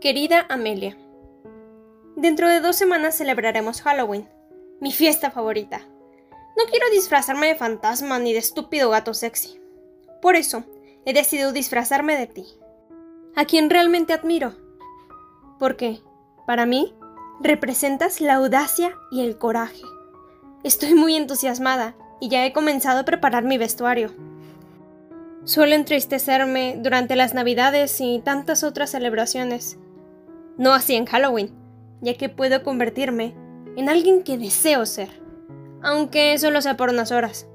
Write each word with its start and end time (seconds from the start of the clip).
Querida 0.00 0.44
Amelia, 0.50 0.94
dentro 2.16 2.50
de 2.50 2.60
dos 2.60 2.76
semanas 2.76 3.16
celebraremos 3.16 3.80
Halloween, 3.80 4.28
mi 4.78 4.92
fiesta 4.92 5.30
favorita. 5.30 5.80
No 6.54 6.64
quiero 6.70 6.84
disfrazarme 6.92 7.46
de 7.46 7.54
fantasma 7.54 8.18
ni 8.18 8.34
de 8.34 8.38
estúpido 8.38 8.90
gato 8.90 9.14
sexy. 9.14 9.58
Por 10.20 10.36
eso, 10.36 10.64
he 11.06 11.14
decidido 11.14 11.50
disfrazarme 11.52 12.18
de 12.18 12.26
ti, 12.26 12.44
a 13.34 13.46
quien 13.46 13.70
realmente 13.70 14.12
admiro. 14.12 14.52
Porque, 15.58 16.02
para 16.46 16.66
mí, 16.66 16.94
representas 17.40 18.20
la 18.20 18.34
audacia 18.34 18.94
y 19.10 19.22
el 19.22 19.38
coraje. 19.38 19.80
Estoy 20.62 20.92
muy 20.92 21.16
entusiasmada 21.16 21.96
y 22.20 22.28
ya 22.28 22.44
he 22.44 22.52
comenzado 22.52 23.00
a 23.00 23.04
preparar 23.06 23.44
mi 23.44 23.56
vestuario. 23.56 24.12
Suelo 25.44 25.74
entristecerme 25.74 26.76
durante 26.82 27.16
las 27.16 27.32
Navidades 27.32 27.98
y 28.02 28.20
tantas 28.22 28.62
otras 28.62 28.90
celebraciones. 28.90 29.78
No 30.58 30.72
así 30.72 30.94
en 30.94 31.06
Halloween, 31.06 31.50
ya 32.00 32.14
que 32.14 32.28
puedo 32.28 32.62
convertirme 32.62 33.34
en 33.76 33.88
alguien 33.88 34.22
que 34.22 34.38
deseo 34.38 34.86
ser, 34.86 35.10
aunque 35.82 36.38
solo 36.38 36.62
sea 36.62 36.76
por 36.76 36.88
unas 36.90 37.12
horas. 37.12 37.46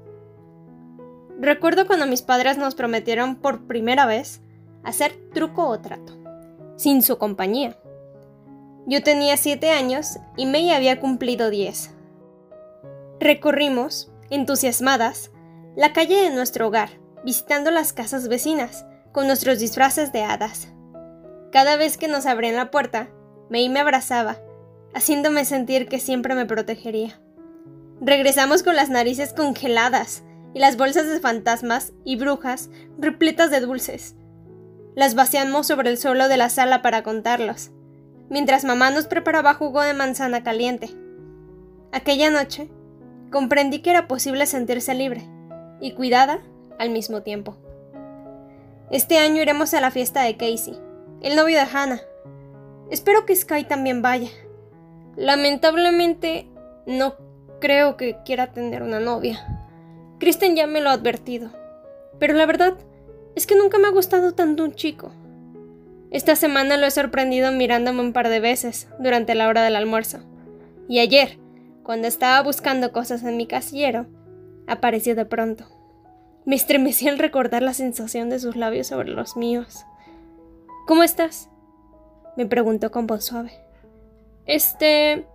Recuerdo 1.38 1.86
cuando 1.86 2.06
mis 2.06 2.22
padres 2.22 2.58
nos 2.58 2.74
prometieron 2.74 3.36
por 3.36 3.66
primera 3.66 4.06
vez 4.06 4.40
hacer 4.84 5.12
truco 5.32 5.66
o 5.66 5.80
trato, 5.80 6.16
sin 6.76 7.02
su 7.02 7.18
compañía. 7.18 7.76
Yo 8.86 9.02
tenía 9.02 9.36
siete 9.36 9.70
años 9.70 10.18
y 10.36 10.46
May 10.46 10.70
había 10.70 11.00
cumplido 11.00 11.50
diez. 11.50 11.90
Recorrimos, 13.18 14.12
entusiasmadas, 14.30 15.30
la 15.76 15.92
calle 15.92 16.22
de 16.22 16.30
nuestro 16.30 16.68
hogar, 16.68 16.90
visitando 17.24 17.70
las 17.70 17.92
casas 17.92 18.28
vecinas, 18.28 18.84
con 19.12 19.26
nuestros 19.26 19.58
disfraces 19.58 20.12
de 20.12 20.22
hadas. 20.22 20.72
Cada 21.52 21.76
vez 21.76 21.98
que 21.98 22.08
nos 22.08 22.24
abrían 22.24 22.56
la 22.56 22.70
puerta, 22.70 23.10
May 23.50 23.68
me 23.68 23.80
abrazaba, 23.80 24.38
haciéndome 24.94 25.44
sentir 25.44 25.86
que 25.86 26.00
siempre 26.00 26.34
me 26.34 26.46
protegería. 26.46 27.20
Regresamos 28.00 28.62
con 28.62 28.74
las 28.74 28.88
narices 28.88 29.34
congeladas 29.34 30.24
y 30.54 30.60
las 30.60 30.78
bolsas 30.78 31.06
de 31.08 31.20
fantasmas 31.20 31.92
y 32.04 32.16
brujas 32.16 32.70
repletas 32.98 33.50
de 33.50 33.60
dulces. 33.60 34.16
Las 34.96 35.14
vaciamos 35.14 35.66
sobre 35.66 35.90
el 35.90 35.98
suelo 35.98 36.28
de 36.28 36.38
la 36.38 36.48
sala 36.48 36.80
para 36.80 37.02
contarlos, 37.02 37.70
mientras 38.30 38.64
mamá 38.64 38.90
nos 38.90 39.06
preparaba 39.06 39.52
jugo 39.52 39.82
de 39.82 39.92
manzana 39.92 40.42
caliente. 40.42 40.88
Aquella 41.92 42.30
noche, 42.30 42.70
comprendí 43.30 43.80
que 43.80 43.90
era 43.90 44.08
posible 44.08 44.46
sentirse 44.46 44.94
libre 44.94 45.28
y 45.82 45.92
cuidada 45.92 46.38
al 46.78 46.88
mismo 46.88 47.20
tiempo. 47.20 47.58
Este 48.90 49.18
año 49.18 49.42
iremos 49.42 49.74
a 49.74 49.82
la 49.82 49.90
fiesta 49.90 50.22
de 50.22 50.38
Casey, 50.38 50.78
el 51.22 51.36
novio 51.36 51.56
de 51.56 51.66
Hannah. 51.72 52.02
Espero 52.90 53.24
que 53.24 53.36
Sky 53.36 53.64
también 53.64 54.02
vaya. 54.02 54.28
Lamentablemente, 55.16 56.48
no 56.86 57.14
creo 57.60 57.96
que 57.96 58.18
quiera 58.24 58.52
tener 58.52 58.82
una 58.82 58.98
novia. 58.98 59.38
Kristen 60.18 60.56
ya 60.56 60.66
me 60.66 60.80
lo 60.80 60.90
ha 60.90 60.94
advertido. 60.94 61.50
Pero 62.18 62.34
la 62.34 62.44
verdad 62.44 62.74
es 63.36 63.46
que 63.46 63.56
nunca 63.56 63.78
me 63.78 63.86
ha 63.86 63.92
gustado 63.92 64.34
tanto 64.34 64.64
un 64.64 64.74
chico. 64.74 65.12
Esta 66.10 66.36
semana 66.36 66.76
lo 66.76 66.86
he 66.86 66.90
sorprendido 66.90 67.52
mirándome 67.52 68.00
un 68.00 68.12
par 68.12 68.28
de 68.28 68.40
veces 68.40 68.88
durante 68.98 69.34
la 69.34 69.48
hora 69.48 69.62
del 69.62 69.76
almuerzo. 69.76 70.18
Y 70.88 70.98
ayer, 70.98 71.38
cuando 71.84 72.08
estaba 72.08 72.42
buscando 72.42 72.92
cosas 72.92 73.22
en 73.22 73.36
mi 73.36 73.46
casillero, 73.46 74.06
apareció 74.66 75.14
de 75.14 75.24
pronto. 75.24 75.64
Me 76.44 76.56
estremecí 76.56 77.08
al 77.08 77.18
recordar 77.18 77.62
la 77.62 77.72
sensación 77.74 78.28
de 78.28 78.40
sus 78.40 78.56
labios 78.56 78.88
sobre 78.88 79.10
los 79.10 79.36
míos. 79.36 79.86
¿Cómo 80.86 81.02
estás? 81.02 81.48
me 82.36 82.46
preguntó 82.46 82.90
con 82.90 83.06
voz 83.06 83.24
suave. 83.24 83.52
Este... 84.46 85.26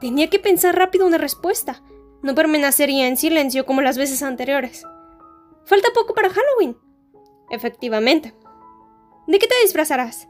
Tenía 0.00 0.28
que 0.28 0.38
pensar 0.38 0.76
rápido 0.76 1.06
una 1.06 1.18
respuesta. 1.18 1.82
No 2.22 2.34
permanecería 2.34 3.06
en 3.06 3.16
silencio 3.16 3.64
como 3.64 3.80
las 3.80 3.96
veces 3.96 4.22
anteriores. 4.22 4.84
Falta 5.64 5.88
poco 5.94 6.14
para 6.14 6.30
Halloween. 6.30 6.76
Efectivamente. 7.50 8.34
¿De 9.26 9.38
qué 9.38 9.46
te 9.46 9.54
disfrazarás? 9.62 10.28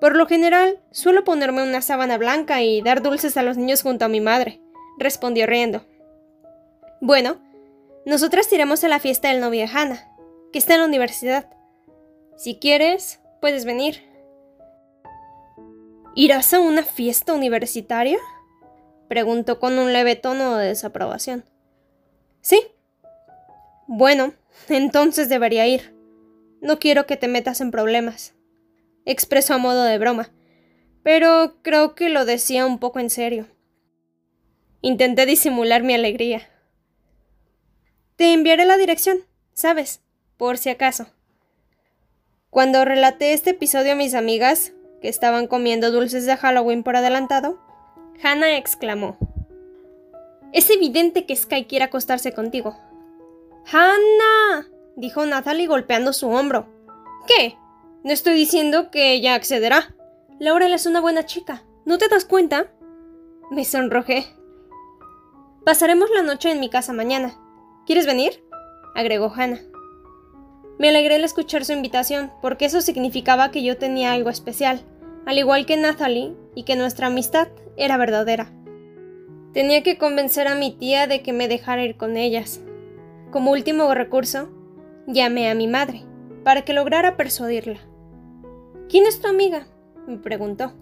Por 0.00 0.16
lo 0.16 0.26
general, 0.26 0.82
suelo 0.90 1.24
ponerme 1.24 1.62
una 1.62 1.80
sábana 1.80 2.18
blanca 2.18 2.62
y 2.62 2.82
dar 2.82 3.02
dulces 3.02 3.36
a 3.36 3.42
los 3.42 3.56
niños 3.56 3.82
junto 3.82 4.04
a 4.04 4.08
mi 4.08 4.20
madre, 4.20 4.60
respondió 4.98 5.46
riendo. 5.46 5.86
Bueno, 7.00 7.40
nosotras 8.04 8.52
iremos 8.52 8.84
a 8.84 8.88
la 8.88 9.00
fiesta 9.00 9.28
del 9.28 9.40
novio 9.40 9.60
de 9.62 9.70
Hannah, 9.72 10.14
que 10.52 10.58
está 10.58 10.74
en 10.74 10.80
la 10.80 10.86
universidad. 10.86 11.48
Si 12.36 12.58
quieres, 12.58 13.20
puedes 13.46 13.64
venir. 13.64 14.02
¿Irás 16.16 16.52
a 16.52 16.58
una 16.58 16.82
fiesta 16.82 17.32
universitaria? 17.32 18.18
preguntó 19.06 19.60
con 19.60 19.78
un 19.78 19.92
leve 19.92 20.16
tono 20.16 20.56
de 20.56 20.66
desaprobación. 20.66 21.44
Sí. 22.40 22.60
Bueno, 23.86 24.34
entonces 24.68 25.28
debería 25.28 25.64
ir. 25.64 25.94
No 26.60 26.80
quiero 26.80 27.06
que 27.06 27.16
te 27.16 27.28
metas 27.28 27.60
en 27.60 27.70
problemas. 27.70 28.34
Expresó 29.04 29.54
a 29.54 29.58
modo 29.58 29.84
de 29.84 29.98
broma, 29.98 30.32
pero 31.04 31.58
creo 31.62 31.94
que 31.94 32.08
lo 32.08 32.24
decía 32.24 32.66
un 32.66 32.80
poco 32.80 32.98
en 32.98 33.10
serio. 33.10 33.46
Intenté 34.80 35.24
disimular 35.24 35.84
mi 35.84 35.94
alegría. 35.94 36.50
Te 38.16 38.32
enviaré 38.32 38.64
la 38.64 38.76
dirección, 38.76 39.18
¿sabes? 39.52 40.02
Por 40.36 40.58
si 40.58 40.68
acaso. 40.68 41.06
Cuando 42.56 42.86
relaté 42.86 43.34
este 43.34 43.50
episodio 43.50 43.92
a 43.92 43.96
mis 43.96 44.14
amigas, 44.14 44.72
que 45.02 45.10
estaban 45.10 45.46
comiendo 45.46 45.90
dulces 45.90 46.24
de 46.24 46.38
Halloween 46.38 46.82
por 46.82 46.96
adelantado, 46.96 47.58
Hannah 48.22 48.56
exclamó. 48.56 49.18
Es 50.54 50.70
evidente 50.70 51.26
que 51.26 51.36
Sky 51.36 51.66
quiere 51.66 51.84
acostarse 51.84 52.32
contigo. 52.32 52.74
¡Hannah! 53.70 54.68
dijo 54.96 55.26
Natalie 55.26 55.66
golpeando 55.66 56.14
su 56.14 56.30
hombro. 56.30 56.66
¿Qué? 57.26 57.58
No 58.04 58.14
estoy 58.14 58.32
diciendo 58.32 58.90
que 58.90 59.12
ella 59.12 59.34
accederá. 59.34 59.94
Laurel 60.38 60.72
es 60.72 60.86
una 60.86 61.02
buena 61.02 61.26
chica. 61.26 61.62
¿No 61.84 61.98
te 61.98 62.08
das 62.08 62.24
cuenta? 62.24 62.72
Me 63.50 63.66
sonrojé. 63.66 64.28
Pasaremos 65.66 66.08
la 66.08 66.22
noche 66.22 66.52
en 66.52 66.60
mi 66.60 66.70
casa 66.70 66.94
mañana. 66.94 67.38
¿Quieres 67.84 68.06
venir? 68.06 68.42
agregó 68.94 69.30
Hannah. 69.30 69.60
Me 70.78 70.90
alegré 70.90 71.16
al 71.16 71.24
escuchar 71.24 71.64
su 71.64 71.72
invitación, 71.72 72.30
porque 72.42 72.66
eso 72.66 72.80
significaba 72.80 73.50
que 73.50 73.62
yo 73.62 73.78
tenía 73.78 74.12
algo 74.12 74.30
especial, 74.30 74.82
al 75.24 75.38
igual 75.38 75.66
que 75.66 75.76
Natalie, 75.76 76.34
y 76.54 76.64
que 76.64 76.76
nuestra 76.76 77.06
amistad 77.08 77.48
era 77.76 77.96
verdadera. 77.96 78.52
Tenía 79.52 79.82
que 79.82 79.98
convencer 79.98 80.48
a 80.48 80.54
mi 80.54 80.72
tía 80.72 81.06
de 81.06 81.22
que 81.22 81.32
me 81.32 81.48
dejara 81.48 81.84
ir 81.84 81.96
con 81.96 82.16
ellas. 82.16 82.60
Como 83.30 83.52
último 83.52 83.92
recurso, 83.94 84.50
Llamé 85.08 85.48
a 85.48 85.54
mi 85.54 85.68
madre, 85.68 86.02
para 86.42 86.62
que 86.62 86.72
lograra 86.72 87.16
persuadirla. 87.16 87.78
¿Quién 88.88 89.06
es 89.06 89.20
tu 89.20 89.28
amiga? 89.28 89.68
me 90.08 90.18
preguntó. 90.18 90.72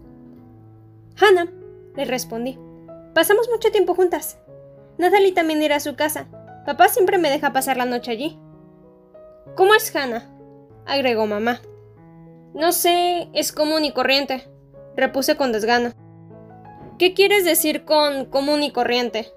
Hannah, 1.21 1.53
le 1.95 2.07
respondí. 2.07 2.59
Pasamos 3.15 3.51
mucho 3.51 3.71
tiempo 3.71 3.95
juntas. 3.95 4.39
Natalie 4.97 5.33
también 5.33 5.63
irá 5.63 5.77
a 5.77 5.81
su 5.81 5.95
casa. 5.95 6.27
Papá 6.65 6.89
siempre 6.89 7.19
me 7.19 7.29
deja 7.29 7.53
pasar 7.53 7.77
la 7.77 7.85
noche 7.85 8.13
allí. 8.13 8.39
¿Cómo 9.57 9.75
es 9.75 9.95
Hannah? 9.95 10.31
agregó 10.87 11.27
mamá. 11.27 11.61
No 12.55 12.73
sé, 12.73 13.29
es 13.33 13.53
común 13.53 13.85
y 13.85 13.93
corriente, 13.93 14.49
repuse 14.97 15.37
con 15.37 15.53
desgano. 15.53 15.93
¿Qué 16.99 17.15
quieres 17.15 17.45
decir 17.45 17.85
con 17.85 18.27
común 18.27 18.63
y 18.63 18.71
corriente? 18.71 19.33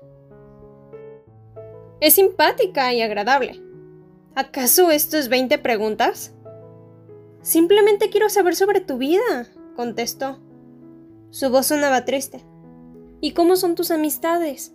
Es 2.00 2.13
simpática 2.13 2.94
y 2.94 3.01
agradable. 3.01 3.62
¿Acaso 4.35 4.91
esto 4.91 5.17
es 5.17 5.29
20 5.29 5.58
preguntas? 5.58 6.35
Simplemente 7.41 8.09
quiero 8.09 8.29
saber 8.29 8.55
sobre 8.55 8.81
tu 8.81 8.97
vida, 8.97 9.47
contestó. 9.76 10.40
Su 11.31 11.49
voz 11.49 11.67
sonaba 11.67 12.05
triste. 12.05 12.43
¿Y 13.20 13.31
cómo 13.31 13.55
son 13.55 13.73
tus 13.73 13.90
amistades? 13.90 14.73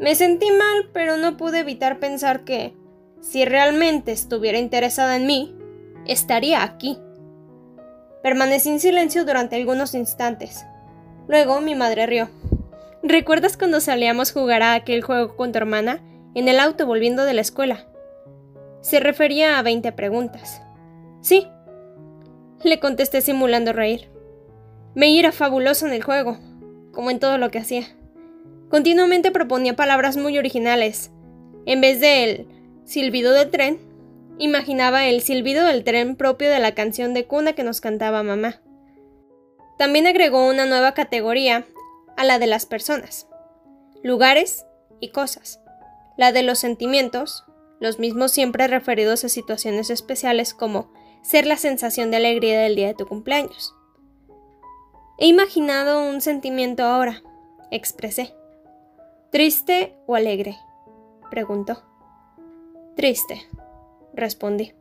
Me 0.00 0.14
sentí 0.14 0.50
mal, 0.50 0.90
pero 0.92 1.16
no 1.16 1.36
pude 1.36 1.60
evitar 1.60 2.00
pensar 2.00 2.44
que, 2.44 2.74
si 3.20 3.44
realmente 3.44 4.12
estuviera 4.12 4.58
interesada 4.58 5.16
en 5.16 5.26
mí, 5.26 5.54
estaría 6.06 6.62
aquí. 6.62 6.98
Permanecí 8.22 8.70
en 8.70 8.80
silencio 8.80 9.24
durante 9.24 9.56
algunos 9.56 9.94
instantes. 9.94 10.64
Luego 11.28 11.60
mi 11.60 11.74
madre 11.74 12.06
rió. 12.06 12.28
¿Recuerdas 13.02 13.56
cuando 13.56 13.80
salíamos 13.80 14.32
jugar 14.32 14.62
a 14.62 14.74
aquel 14.74 15.02
juego 15.02 15.36
con 15.36 15.52
tu 15.52 15.58
hermana 15.58 16.00
en 16.34 16.48
el 16.48 16.58
auto 16.58 16.86
volviendo 16.86 17.24
de 17.24 17.34
la 17.34 17.42
escuela? 17.42 17.86
Se 18.80 19.00
refería 19.00 19.58
a 19.58 19.62
20 19.62 19.92
preguntas. 19.92 20.62
Sí, 21.20 21.46
le 22.62 22.80
contesté 22.80 23.20
simulando 23.20 23.72
reír. 23.72 24.08
Me 24.94 25.18
era 25.18 25.30
fabuloso 25.30 25.86
en 25.86 25.92
el 25.92 26.02
juego, 26.02 26.38
como 26.92 27.10
en 27.10 27.20
todo 27.20 27.38
lo 27.38 27.50
que 27.50 27.58
hacía. 27.58 27.84
Continuamente 28.68 29.30
proponía 29.30 29.76
palabras 29.76 30.16
muy 30.16 30.38
originales. 30.38 31.10
En 31.66 31.80
vez 31.80 32.00
del 32.00 32.46
silbido 32.88 33.32
del 33.32 33.50
tren, 33.50 33.78
Imaginaba 34.40 35.06
el 35.06 35.20
silbido 35.20 35.64
del 35.64 35.82
tren 35.82 36.14
propio 36.14 36.48
de 36.48 36.60
la 36.60 36.72
canción 36.72 37.12
de 37.12 37.26
cuna 37.26 37.54
que 37.54 37.64
nos 37.64 37.80
cantaba 37.80 38.22
mamá. 38.22 38.60
También 39.78 40.06
agregó 40.06 40.48
una 40.48 40.64
nueva 40.64 40.94
categoría 40.94 41.66
a 42.16 42.22
la 42.22 42.38
de 42.38 42.46
las 42.46 42.64
personas, 42.64 43.26
lugares 44.04 44.64
y 45.00 45.10
cosas. 45.10 45.60
La 46.16 46.30
de 46.30 46.44
los 46.44 46.60
sentimientos, 46.60 47.44
los 47.80 47.98
mismos 47.98 48.30
siempre 48.30 48.68
referidos 48.68 49.24
a 49.24 49.28
situaciones 49.28 49.90
especiales 49.90 50.54
como 50.54 50.92
ser 51.22 51.46
la 51.46 51.56
sensación 51.56 52.12
de 52.12 52.18
alegría 52.18 52.60
del 52.60 52.76
día 52.76 52.88
de 52.88 52.94
tu 52.94 53.06
cumpleaños. 53.06 53.74
He 55.18 55.26
imaginado 55.26 56.08
un 56.08 56.20
sentimiento 56.20 56.84
ahora, 56.84 57.22
expresé. 57.72 58.34
¿Triste 59.32 59.96
o 60.06 60.14
alegre? 60.14 60.56
preguntó. 61.28 61.87
Triste, 62.98 63.46
respondí. 64.12 64.72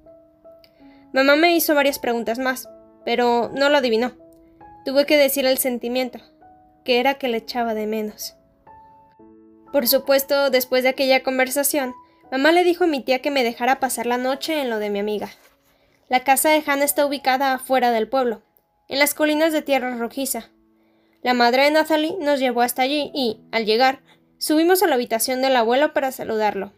Mamá 1.14 1.36
me 1.36 1.56
hizo 1.56 1.75
varias 1.75 2.00
preguntas 2.00 2.40
más, 2.40 2.68
pero 3.06 3.52
no 3.54 3.69
lo 3.69 3.78
adivinó. 3.78 4.14
Tuve 4.86 5.06
que 5.06 5.18
decir 5.18 5.46
el 5.46 5.60
sentimiento, 5.60 6.18
que 6.84 7.00
era 7.00 7.19
que 7.19 7.28
le 7.28 7.38
echaba 7.38 7.75
de 7.75 7.86
menos. 7.86 8.34
Por 9.72 9.88
supuesto, 9.88 10.50
después 10.50 10.81
de 10.81 10.90
aquella 10.90 11.22
conversación, 11.22 11.94
mamá 12.31 12.52
le 12.52 12.64
dijo 12.64 12.86
a 12.86 12.88
mi 12.88 13.02
tía 13.02 13.22
que 13.22 13.30
me 13.30 13.44
dejara 13.44 13.80
pasar 13.80 14.08
la 14.08 14.18
noche 14.18 14.62
en 14.62 14.72
lo 14.72 14.80
de 14.80 14.90
mi 14.90 14.98
amiga. 14.98 15.30
La 16.10 16.24
casa 16.24 16.50
de 16.50 16.64
Hannah 16.66 16.86
está 16.86 17.06
ubicada 17.06 17.54
afuera 17.54 17.92
del 17.92 18.10
pueblo, 18.10 18.42
en 18.88 18.98
las 18.98 19.14
colinas 19.14 19.54
de 19.54 19.62
tierra 19.62 19.96
rojiza. 19.96 20.50
La 21.22 21.36
madre 21.36 21.66
de 21.66 21.69
Nathalie 21.69 22.18
nos 22.19 22.40
llevó 22.40 22.64
hasta 22.64 22.81
allí 22.81 23.12
y, 23.14 23.42
al 23.52 23.68
llegar, 23.68 24.00
subimos 24.40 24.81
a 24.81 24.88
la 24.88 24.96
habitación 24.96 25.44
del 25.44 25.56
abuelo 25.56 25.94
para 25.94 26.12
saludarlo. 26.12 26.74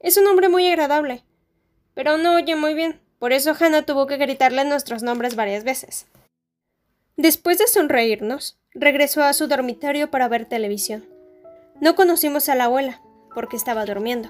Es 0.00 0.16
un 0.16 0.26
hombre 0.26 0.48
muy 0.48 0.68
agradable, 0.68 1.24
pero 1.94 2.18
no 2.18 2.36
oye 2.36 2.54
muy 2.54 2.74
bien, 2.74 3.00
por 3.18 3.32
eso 3.32 3.54
Hannah 3.58 3.82
tuvo 3.82 4.06
que 4.06 4.16
gritarle 4.16 4.64
nuestros 4.64 5.02
nombres 5.02 5.34
varias 5.34 5.64
veces. 5.64 6.06
Después 7.16 7.58
de 7.58 7.66
sonreírnos, 7.66 8.60
regresó 8.74 9.24
a 9.24 9.32
su 9.32 9.48
dormitorio 9.48 10.08
para 10.08 10.28
ver 10.28 10.44
televisión. 10.44 11.04
No 11.80 11.96
conocimos 11.96 12.48
a 12.48 12.54
la 12.54 12.64
abuela, 12.64 13.02
porque 13.34 13.56
estaba 13.56 13.84
durmiendo. 13.84 14.28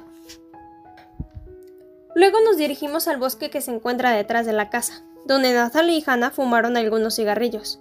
Luego 2.15 2.41
nos 2.41 2.57
dirigimos 2.57 3.07
al 3.07 3.19
bosque 3.19 3.51
que 3.51 3.61
se 3.61 3.71
encuentra 3.71 4.13
detrás 4.13 4.47
de 4.47 4.55
la 4.55 4.71
casa, 4.71 5.05
donde 5.27 5.53
Nathalie 5.53 5.99
y 5.99 6.05
Hannah 6.07 6.31
fumaron 6.31 6.79
algunos 6.79 7.17
cigarrillos. 7.17 7.79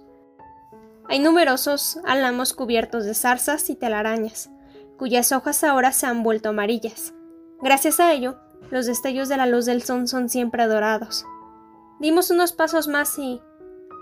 Hay 1.08 1.20
numerosos 1.20 1.98
álamos 2.04 2.52
cubiertos 2.52 3.06
de 3.06 3.14
zarzas 3.14 3.70
y 3.70 3.76
telarañas, 3.76 4.50
cuyas 4.98 5.32
hojas 5.32 5.64
ahora 5.64 5.92
se 5.92 6.04
han 6.04 6.22
vuelto 6.22 6.50
amarillas. 6.50 7.14
Gracias 7.60 7.98
a 7.98 8.12
ello, 8.12 8.36
los 8.70 8.86
destellos 8.86 9.28
de 9.28 9.36
la 9.36 9.46
luz 9.46 9.66
del 9.66 9.82
sol 9.82 10.06
son 10.06 10.28
siempre 10.28 10.66
dorados. 10.66 11.26
Dimos 11.98 12.30
unos 12.30 12.52
pasos 12.52 12.86
más 12.86 13.18
y, 13.18 13.42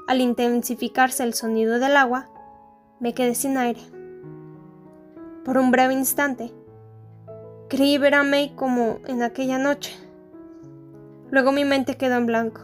al 0.07 0.21
intensificarse 0.21 1.23
el 1.23 1.33
sonido 1.33 1.79
del 1.79 1.97
agua, 1.97 2.29
me 3.01 3.15
quedé 3.15 3.35
sin 3.35 3.57
aire. 3.57 3.81
Por 5.43 5.57
un 5.57 5.71
breve 5.71 5.95
instante, 5.95 6.53
creí 7.71 7.97
ver 7.97 8.15
a 8.15 8.25
May 8.25 8.55
como 8.55 8.99
en 9.07 9.23
aquella 9.23 9.59
noche. 9.59 9.97
Luego 11.31 11.51
mi 11.51 11.65
mente 11.65 11.97
quedó 11.97 12.17
en 12.17 12.27
blanco. 12.27 12.61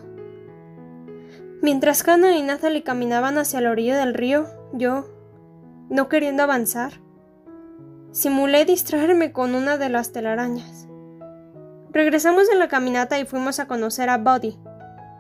Mientras 1.63 2.07
Hannah 2.07 2.37
y 2.37 2.43
Nathalie 2.43 2.83
caminaban 2.83 3.39
hacia 3.39 3.63
la 3.63 3.71
orilla 3.71 3.97
del 3.97 4.13
río, 4.13 4.47
yo, 4.73 5.07
no 5.89 6.09
queriendo 6.11 6.43
avanzar, 6.43 7.02
simulé 8.13 8.67
distraerme 8.67 9.33
con 9.33 9.55
una 9.55 9.79
de 9.79 9.89
las 9.89 10.13
telarañas. 10.13 10.87
Regresamos 11.91 12.47
de 12.47 12.55
la 12.55 12.69
caminata 12.69 13.19
y 13.19 13.25
fuimos 13.25 13.59
a 13.59 13.67
conocer 13.67 14.11
a 14.11 14.19
Buddy, 14.19 14.59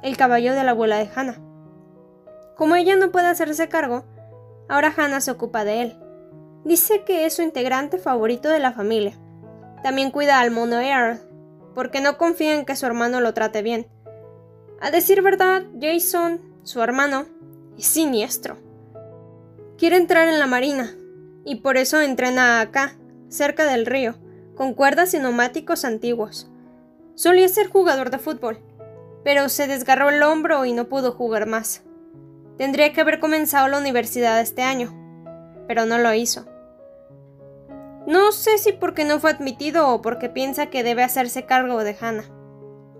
el 0.03 0.17
caballo 0.17 0.55
de 0.55 0.63
la 0.63 0.73
abuela 0.73 0.99
de 0.99 1.09
Hannah. 1.15 1.41
Como 2.55 2.77
ella 2.77 2.97
no 2.97 3.11
puede 3.11 3.29
hacerse 3.29 3.69
cargo, 3.69 4.05
ahora 4.69 4.93
Hannah 4.95 5.23
se 5.23 5.31
ocupa 5.31 5.65
de 5.65 5.83
él. 5.83 5.99
Dice 6.65 7.03
que 7.05 7.25
es 7.25 7.35
su 7.35 7.43
integrante 7.43 7.99
favorito 7.99 8.51
de 8.51 8.61
la 8.61 8.73
familia. 8.73 9.19
También 9.83 10.11
cuida 10.11 10.39
al 10.39 10.51
mono 10.51 10.79
Earl, 10.79 11.19
porque 11.75 12.01
no 12.01 12.19
confía 12.19 12.55
en 12.55 12.65
que 12.67 12.77
su 12.77 12.87
hermano 12.87 13.21
lo 13.21 13.35
trate 13.35 13.63
bien. 13.63 13.89
A 14.81 14.91
decir 14.91 15.23
verdad, 15.23 15.63
Jason, 15.81 16.41
su 16.63 16.83
hermano, 16.83 17.25
es 17.79 17.87
siniestro. 17.87 18.59
Quiere 19.79 19.97
entrar 19.97 20.29
en 20.29 20.39
la 20.39 20.47
marina, 20.47 20.95
y 21.45 21.57
por 21.57 21.77
eso 21.77 22.01
entrena 22.01 22.61
acá, 22.61 22.97
cerca 23.29 23.65
del 23.65 23.87
río, 23.87 24.15
con 24.55 24.75
cuerdas 24.75 25.15
y 25.15 25.19
neumáticos 25.19 25.85
antiguos. 25.85 26.49
Solía 27.15 27.49
ser 27.49 27.69
jugador 27.69 28.11
de 28.11 28.19
fútbol, 28.19 28.59
pero 29.25 29.49
se 29.49 29.67
desgarró 29.67 30.11
el 30.11 30.23
hombro 30.23 30.65
y 30.65 30.73
no 30.73 30.89
pudo 30.89 31.13
jugar 31.13 31.47
más. 31.47 31.83
Tendría 32.59 32.93
que 32.93 33.01
haber 33.01 33.21
comenzado 33.21 33.69
la 33.69 33.79
universidad 33.79 34.41
este 34.41 34.63
año, 34.63 34.95
pero 35.67 35.87
no 35.87 35.99
lo 35.99 36.13
hizo. 36.15 36.47
No 38.07 38.33
sé 38.33 38.59
si 38.59 38.73
porque 38.73 39.05
no 39.05 39.21
fue 39.21 39.31
admitido 39.31 39.89
o 39.89 40.03
porque 40.03 40.29
piensa 40.29 40.67
que 40.67 40.83
debe 40.83 41.05
hacerse 41.05 41.47
cargo 41.47 41.85
de 41.85 41.97
Hannah. 42.01 42.25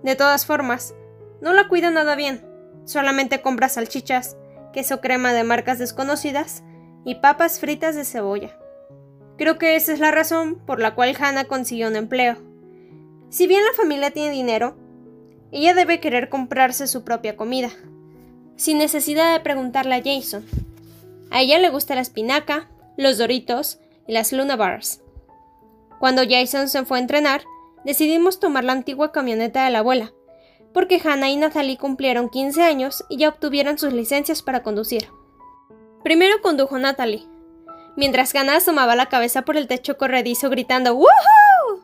De 0.01 0.15
todas 0.15 0.45
formas, 0.45 0.95
no 1.41 1.53
la 1.53 1.67
cuida 1.67 1.91
nada 1.91 2.15
bien. 2.15 2.45
Solamente 2.85 3.41
compra 3.41 3.69
salchichas, 3.69 4.37
queso 4.71 5.01
crema 5.01 5.33
de 5.33 5.43
marcas 5.43 5.77
desconocidas 5.77 6.63
y 7.05 7.15
papas 7.15 7.59
fritas 7.59 7.95
de 7.95 8.05
cebolla. 8.05 8.57
Creo 9.37 9.57
que 9.57 9.75
esa 9.75 9.93
es 9.93 9.99
la 9.99 10.11
razón 10.11 10.55
por 10.65 10.79
la 10.79 10.95
cual 10.95 11.15
Hannah 11.19 11.45
consiguió 11.45 11.87
un 11.87 11.95
empleo. 11.95 12.37
Si 13.29 13.47
bien 13.47 13.63
la 13.65 13.73
familia 13.73 14.11
tiene 14.11 14.31
dinero, 14.31 14.77
ella 15.51 15.73
debe 15.73 15.99
querer 15.99 16.29
comprarse 16.29 16.87
su 16.87 17.03
propia 17.03 17.35
comida, 17.35 17.71
sin 18.55 18.77
necesidad 18.77 19.33
de 19.33 19.39
preguntarle 19.39 19.95
a 19.95 20.03
Jason. 20.03 20.45
A 21.31 21.41
ella 21.41 21.57
le 21.59 21.69
gusta 21.69 21.95
la 21.95 22.01
espinaca, 22.01 22.69
los 22.95 23.17
doritos 23.17 23.79
y 24.07 24.13
las 24.13 24.33
Luna 24.33 24.55
Bars. 24.55 25.01
Cuando 25.99 26.23
Jason 26.29 26.69
se 26.69 26.85
fue 26.85 26.99
a 26.99 27.01
entrenar, 27.01 27.43
decidimos 27.85 28.39
tomar 28.39 28.63
la 28.63 28.73
antigua 28.73 29.11
camioneta 29.11 29.65
de 29.65 29.71
la 29.71 29.79
abuela, 29.79 30.13
porque 30.73 31.01
Hannah 31.03 31.29
y 31.29 31.37
Nathalie 31.37 31.77
cumplieron 31.77 32.29
15 32.29 32.61
años 32.61 33.03
y 33.09 33.17
ya 33.17 33.29
obtuvieron 33.29 33.77
sus 33.77 33.93
licencias 33.93 34.41
para 34.41 34.63
conducir. 34.63 35.07
Primero 36.03 36.41
condujo 36.41 36.77
Natalie, 36.77 37.25
mientras 37.95 38.35
Hannah 38.35 38.57
asomaba 38.57 38.95
la 38.95 39.07
cabeza 39.07 39.43
por 39.43 39.55
el 39.55 39.67
techo 39.67 39.97
corredizo 39.97 40.49
gritando 40.49 40.93
¡Woohoo! 40.95 41.79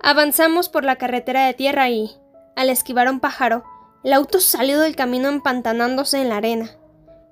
Avanzamos 0.00 0.68
por 0.68 0.84
la 0.84 0.96
carretera 0.96 1.46
de 1.46 1.54
tierra 1.54 1.88
y, 1.90 2.12
al 2.54 2.70
esquivar 2.70 3.10
un 3.10 3.20
pájaro, 3.20 3.64
el 4.04 4.12
auto 4.12 4.38
salió 4.38 4.78
del 4.78 4.94
camino 4.94 5.28
empantanándose 5.28 6.20
en 6.20 6.28
la 6.28 6.36
arena. 6.36 6.70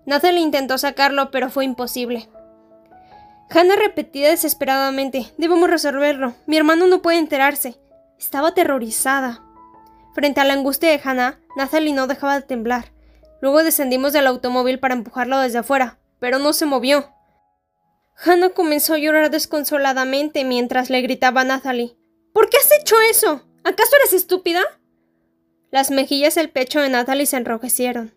Nathalie 0.07 0.41
intentó 0.41 0.79
sacarlo, 0.79 1.31
pero 1.31 1.51
fue 1.51 1.65
imposible. 1.65 2.29
Hannah 3.51 3.77
repetía 3.77 4.31
desesperadamente: 4.31 5.33
Debemos 5.37 5.71
resolverlo. 5.71 6.35
Mi 6.47 6.57
hermano 6.57 6.87
no 6.87 7.03
puede 7.03 7.19
enterarse. 7.19 7.79
Estaba 8.19 8.49
aterrorizada. 8.49 9.43
Frente 10.15 10.41
a 10.41 10.45
la 10.45 10.55
angustia 10.55 10.91
de 10.91 11.01
Hannah, 11.03 11.39
Nathalie 11.57 11.93
no 11.93 12.07
dejaba 12.07 12.35
de 12.35 12.47
temblar. 12.47 12.92
Luego 13.43 13.65
descendimos 13.65 14.13
del 14.13 14.29
automóvil 14.29 14.79
para 14.79 14.95
empujarlo 14.95 15.39
desde 15.41 15.59
afuera, 15.59 15.99
pero 16.21 16.39
no 16.39 16.53
se 16.53 16.65
movió. 16.65 17.13
Hannah 18.17 18.51
comenzó 18.51 18.95
a 18.95 18.99
llorar 18.99 19.31
desconsoladamente 19.31 20.45
mientras 20.45 20.91
le 20.91 21.03
gritaba 21.03 21.41
a 21.41 21.45
Nathalie: 21.45 21.97
¿Por 22.33 22.49
qué 22.49 22.57
has 22.57 22.71
hecho 22.81 22.95
eso? 23.01 23.45
¿Acaso 23.65 23.97
eres 23.97 24.13
estúpida? 24.13 24.63
Las 25.73 25.91
mejillas 25.91 26.37
y 26.37 26.41
el 26.41 26.51
pecho 26.51 26.81
de 26.81 26.89
Nathalie 26.89 27.27
se 27.27 27.37
enrojecieron. 27.37 28.15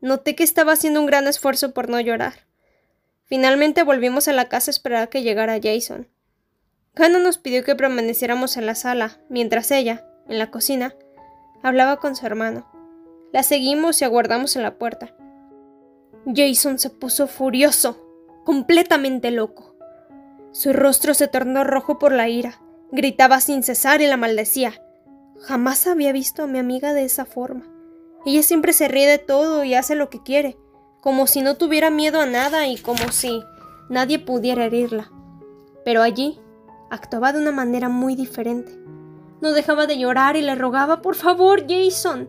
Noté 0.00 0.34
que 0.34 0.44
estaba 0.44 0.72
haciendo 0.72 1.00
un 1.00 1.06
gran 1.06 1.28
esfuerzo 1.28 1.72
por 1.72 1.90
no 1.90 2.00
llorar. 2.00 2.46
Finalmente 3.26 3.82
volvimos 3.82 4.28
a 4.28 4.32
la 4.32 4.48
casa 4.48 4.70
a 4.70 4.72
esperar 4.72 5.02
a 5.02 5.06
que 5.08 5.22
llegara 5.22 5.60
Jason. 5.62 6.08
Hannah 6.96 7.18
nos 7.18 7.36
pidió 7.36 7.64
que 7.64 7.76
permaneciéramos 7.76 8.56
en 8.56 8.64
la 8.64 8.74
sala, 8.74 9.18
mientras 9.28 9.70
ella, 9.70 10.06
en 10.26 10.38
la 10.38 10.50
cocina, 10.50 10.94
Hablaba 11.62 11.96
con 11.96 12.14
su 12.14 12.26
hermano. 12.26 12.66
La 13.34 13.42
seguimos 13.42 14.00
y 14.00 14.04
aguardamos 14.04 14.54
en 14.54 14.62
la 14.62 14.78
puerta. 14.78 15.12
Jason 16.32 16.78
se 16.78 16.88
puso 16.88 17.26
furioso, 17.26 17.98
completamente 18.44 19.32
loco. 19.32 19.74
Su 20.52 20.72
rostro 20.72 21.14
se 21.14 21.26
tornó 21.26 21.64
rojo 21.64 21.98
por 21.98 22.12
la 22.12 22.28
ira, 22.28 22.60
gritaba 22.92 23.40
sin 23.40 23.64
cesar 23.64 24.00
y 24.02 24.06
la 24.06 24.16
maldecía. 24.16 24.80
Jamás 25.40 25.88
había 25.88 26.12
visto 26.12 26.44
a 26.44 26.46
mi 26.46 26.60
amiga 26.60 26.92
de 26.92 27.02
esa 27.02 27.24
forma. 27.24 27.64
Ella 28.24 28.44
siempre 28.44 28.72
se 28.72 28.86
ríe 28.86 29.08
de 29.08 29.18
todo 29.18 29.64
y 29.64 29.74
hace 29.74 29.96
lo 29.96 30.10
que 30.10 30.22
quiere, 30.22 30.56
como 31.00 31.26
si 31.26 31.42
no 31.42 31.56
tuviera 31.56 31.90
miedo 31.90 32.20
a 32.20 32.26
nada 32.26 32.68
y 32.68 32.76
como 32.76 33.10
si 33.10 33.42
nadie 33.88 34.20
pudiera 34.20 34.66
herirla. 34.66 35.10
Pero 35.84 36.02
allí 36.02 36.38
actuaba 36.88 37.32
de 37.32 37.40
una 37.40 37.50
manera 37.50 37.88
muy 37.88 38.14
diferente. 38.14 38.78
No 39.40 39.54
dejaba 39.54 39.88
de 39.88 39.98
llorar 39.98 40.36
y 40.36 40.42
le 40.42 40.54
rogaba, 40.54 41.02
por 41.02 41.16
favor, 41.16 41.66
Jason. 41.68 42.28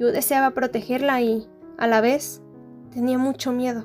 Yo 0.00 0.10
deseaba 0.10 0.50
protegerla 0.52 1.20
y, 1.20 1.46
a 1.78 1.86
la 1.86 2.00
vez, 2.00 2.42
tenía 2.92 3.18
mucho 3.18 3.52
miedo. 3.52 3.84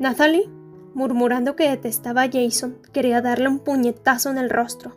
Nathalie, 0.00 0.50
murmurando 0.92 1.56
que 1.56 1.70
detestaba 1.70 2.22
a 2.22 2.30
Jason, 2.30 2.76
quería 2.92 3.22
darle 3.22 3.48
un 3.48 3.60
puñetazo 3.60 4.30
en 4.30 4.38
el 4.38 4.50
rostro, 4.50 4.96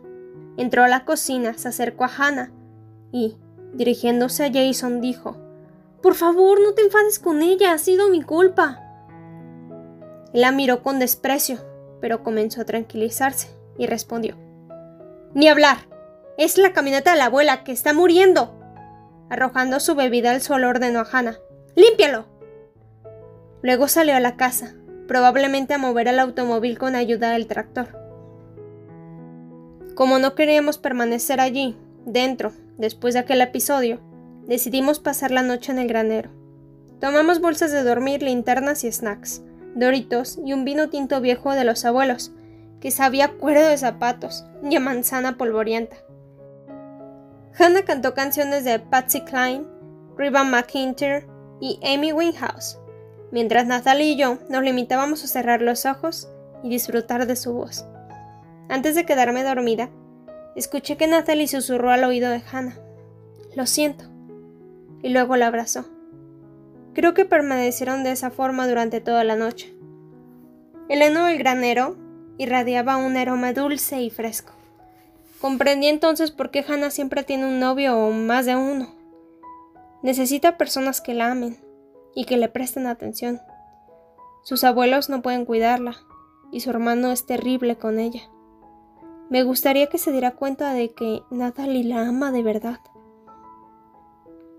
Entró 0.56 0.84
a 0.84 0.88
la 0.88 1.04
cocina, 1.04 1.54
se 1.54 1.68
acercó 1.68 2.04
a 2.04 2.10
Hannah 2.16 2.50
y, 3.12 3.36
dirigiéndose 3.74 4.44
a 4.44 4.52
Jason, 4.52 5.00
dijo, 5.00 5.36
Por 6.02 6.14
favor, 6.14 6.60
no 6.60 6.72
te 6.72 6.82
enfades 6.82 7.18
con 7.18 7.42
ella, 7.42 7.72
ha 7.72 7.78
sido 7.78 8.08
mi 8.08 8.22
culpa. 8.22 8.80
Él 10.32 10.40
la 10.40 10.52
miró 10.52 10.82
con 10.82 10.98
desprecio, 10.98 11.58
pero 12.00 12.22
comenzó 12.22 12.62
a 12.62 12.64
tranquilizarse 12.64 13.48
y 13.76 13.86
respondió, 13.86 14.36
Ni 15.34 15.48
hablar, 15.48 15.76
es 16.38 16.56
la 16.56 16.72
camioneta 16.72 17.12
de 17.12 17.18
la 17.18 17.26
abuela 17.26 17.62
que 17.62 17.72
está 17.72 17.92
muriendo. 17.92 18.55
Arrojando 19.28 19.80
su 19.80 19.94
bebida 19.94 20.30
al 20.30 20.40
suelo 20.40 20.68
ordenó 20.68 21.00
a 21.00 21.08
Hannah, 21.10 21.38
¡Límpialo! 21.74 22.26
Luego 23.62 23.88
salió 23.88 24.14
a 24.16 24.20
la 24.20 24.36
casa, 24.36 24.74
probablemente 25.08 25.74
a 25.74 25.78
mover 25.78 26.08
el 26.08 26.18
automóvil 26.18 26.78
con 26.78 26.94
ayuda 26.94 27.32
del 27.32 27.46
tractor. 27.46 27.88
Como 29.94 30.18
no 30.18 30.34
queríamos 30.34 30.78
permanecer 30.78 31.40
allí, 31.40 31.76
dentro, 32.04 32.52
después 32.78 33.14
de 33.14 33.20
aquel 33.20 33.40
episodio, 33.40 34.00
decidimos 34.46 35.00
pasar 35.00 35.30
la 35.30 35.42
noche 35.42 35.72
en 35.72 35.78
el 35.78 35.88
granero. 35.88 36.30
Tomamos 37.00 37.40
bolsas 37.40 37.72
de 37.72 37.82
dormir, 37.82 38.22
linternas 38.22 38.84
y 38.84 38.92
snacks, 38.92 39.42
doritos 39.74 40.38
y 40.44 40.52
un 40.52 40.64
vino 40.64 40.88
tinto 40.88 41.20
viejo 41.20 41.52
de 41.52 41.64
los 41.64 41.84
abuelos, 41.84 42.32
que 42.80 42.90
sabía 42.90 43.32
cuero 43.32 43.66
de 43.66 43.76
zapatos 43.76 44.46
y 44.62 44.76
a 44.76 44.80
manzana 44.80 45.36
polvorienta. 45.36 45.96
Hannah 47.58 47.84
cantó 47.84 48.12
canciones 48.12 48.64
de 48.64 48.78
Patsy 48.78 49.22
Cline, 49.22 49.64
Reba 50.16 50.44
McIntyre 50.44 51.26
y 51.58 51.80
Amy 51.82 52.12
Winehouse, 52.12 52.78
mientras 53.32 53.66
Natalie 53.66 54.12
y 54.12 54.16
yo 54.16 54.38
nos 54.50 54.62
limitábamos 54.62 55.24
a 55.24 55.26
cerrar 55.26 55.62
los 55.62 55.86
ojos 55.86 56.28
y 56.62 56.68
disfrutar 56.68 57.26
de 57.26 57.34
su 57.34 57.54
voz. 57.54 57.86
Antes 58.68 58.94
de 58.94 59.06
quedarme 59.06 59.42
dormida, 59.42 59.88
escuché 60.54 60.98
que 60.98 61.06
Natalie 61.06 61.48
susurró 61.48 61.90
al 61.90 62.04
oído 62.04 62.30
de 62.30 62.42
Hannah. 62.52 62.78
Lo 63.54 63.64
siento. 63.64 64.04
Y 65.02 65.08
luego 65.08 65.36
la 65.36 65.46
abrazó. 65.46 65.86
Creo 66.92 67.14
que 67.14 67.24
permanecieron 67.24 68.04
de 68.04 68.10
esa 68.10 68.30
forma 68.30 68.68
durante 68.68 69.00
toda 69.00 69.24
la 69.24 69.36
noche. 69.36 69.74
El 70.90 71.00
heno 71.00 71.24
del 71.24 71.38
granero 71.38 71.96
irradiaba 72.36 72.98
un 72.98 73.16
aroma 73.16 73.54
dulce 73.54 74.02
y 74.02 74.10
fresco. 74.10 74.55
Comprendí 75.46 75.86
entonces 75.86 76.32
por 76.32 76.50
qué 76.50 76.64
Hannah 76.66 76.90
siempre 76.90 77.22
tiene 77.22 77.46
un 77.46 77.60
novio 77.60 77.96
o 77.96 78.10
más 78.10 78.46
de 78.46 78.56
uno. 78.56 78.88
Necesita 80.02 80.58
personas 80.58 81.00
que 81.00 81.14
la 81.14 81.30
amen, 81.30 81.56
y 82.16 82.24
que 82.24 82.36
le 82.36 82.48
presten 82.48 82.88
atención. 82.88 83.40
Sus 84.42 84.64
abuelos 84.64 85.08
no 85.08 85.22
pueden 85.22 85.44
cuidarla, 85.44 85.98
y 86.50 86.62
su 86.62 86.70
hermano 86.70 87.12
es 87.12 87.26
terrible 87.26 87.76
con 87.76 88.00
ella. 88.00 88.22
Me 89.30 89.44
gustaría 89.44 89.86
que 89.86 89.98
se 89.98 90.10
diera 90.10 90.32
cuenta 90.32 90.72
de 90.72 90.92
que 90.94 91.22
Natalie 91.30 91.84
la 91.84 92.08
ama 92.08 92.32
de 92.32 92.42
verdad. 92.42 92.80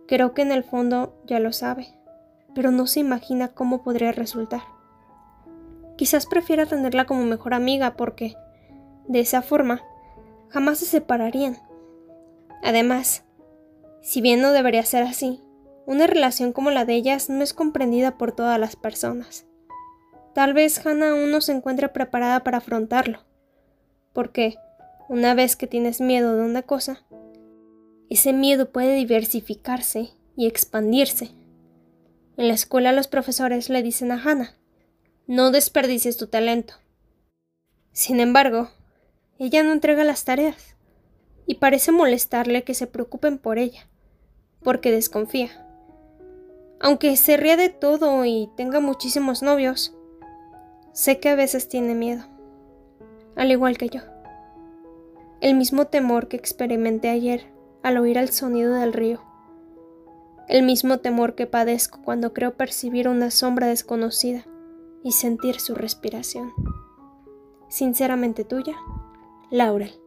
Creo 0.07 0.33
que 0.33 0.43
en 0.43 0.53
el 0.53 0.63
fondo 0.63 1.15
ya 1.25 1.41
lo 1.41 1.51
sabe, 1.51 1.89
pero 2.55 2.71
no 2.71 2.87
se 2.87 3.01
imagina 3.01 3.49
cómo 3.49 3.83
podría 3.83 4.13
resultar. 4.13 4.61
Quizás 5.97 6.25
prefiera 6.27 6.65
tenerla 6.65 7.03
como 7.03 7.25
mejor 7.25 7.53
amiga 7.53 7.97
porque, 7.97 8.37
de 9.09 9.19
esa 9.19 9.41
forma, 9.41 9.81
jamás 10.49 10.79
se 10.79 10.85
separarían. 10.85 11.57
Además, 12.63 13.23
si 14.01 14.21
bien 14.21 14.41
no 14.41 14.51
debería 14.51 14.83
ser 14.83 15.03
así, 15.03 15.41
una 15.85 16.07
relación 16.07 16.53
como 16.53 16.71
la 16.71 16.85
de 16.85 16.95
ellas 16.95 17.29
no 17.29 17.43
es 17.43 17.53
comprendida 17.53 18.17
por 18.17 18.33
todas 18.33 18.59
las 18.59 18.75
personas. 18.75 19.45
Tal 20.33 20.53
vez 20.53 20.85
Hannah 20.85 21.11
aún 21.11 21.31
no 21.31 21.41
se 21.41 21.53
encuentre 21.53 21.89
preparada 21.89 22.43
para 22.43 22.57
afrontarlo, 22.57 23.19
porque 24.13 24.55
una 25.09 25.33
vez 25.33 25.55
que 25.55 25.67
tienes 25.67 26.01
miedo 26.01 26.35
de 26.35 26.43
una 26.43 26.61
cosa, 26.61 27.03
ese 28.09 28.33
miedo 28.33 28.71
puede 28.71 28.95
diversificarse 28.95 30.11
y 30.35 30.45
expandirse. 30.45 31.31
En 32.37 32.49
la 32.49 32.53
escuela 32.53 32.91
los 32.91 33.07
profesores 33.07 33.69
le 33.69 33.81
dicen 33.81 34.11
a 34.11 34.21
Hannah, 34.21 34.53
no 35.25 35.51
desperdicies 35.51 36.17
tu 36.17 36.27
talento. 36.27 36.75
Sin 37.91 38.19
embargo, 38.19 38.69
ella 39.45 39.63
no 39.63 39.71
entrega 39.71 40.03
las 40.03 40.25
tareas, 40.25 40.75
y 41.45 41.55
parece 41.55 41.91
molestarle 41.91 42.63
que 42.63 42.73
se 42.73 42.87
preocupen 42.87 43.37
por 43.37 43.57
ella, 43.57 43.87
porque 44.63 44.91
desconfía. 44.91 45.49
Aunque 46.79 47.15
se 47.15 47.37
ría 47.37 47.57
de 47.57 47.69
todo 47.69 48.25
y 48.25 48.49
tenga 48.55 48.79
muchísimos 48.79 49.41
novios, 49.41 49.95
sé 50.93 51.19
que 51.19 51.29
a 51.29 51.35
veces 51.35 51.69
tiene 51.69 51.95
miedo, 51.95 52.25
al 53.35 53.51
igual 53.51 53.77
que 53.77 53.89
yo. 53.89 54.01
El 55.39 55.55
mismo 55.55 55.85
temor 55.85 56.27
que 56.27 56.37
experimenté 56.37 57.09
ayer 57.09 57.45
al 57.83 57.97
oír 57.97 58.17
el 58.17 58.29
sonido 58.29 58.73
del 58.73 58.93
río. 58.93 59.21
El 60.47 60.63
mismo 60.63 60.97
temor 60.97 61.35
que 61.35 61.45
padezco 61.45 62.01
cuando 62.03 62.33
creo 62.33 62.55
percibir 62.55 63.07
una 63.07 63.31
sombra 63.31 63.67
desconocida 63.67 64.45
y 65.03 65.11
sentir 65.11 65.59
su 65.59 65.75
respiración. 65.75 66.53
Sinceramente 67.69 68.43
tuya, 68.43 68.75
Laurel. 69.49 70.06